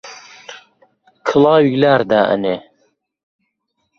کڵاوی 1.27 1.71
لار 1.81 2.01
دائەنێ 2.11 2.55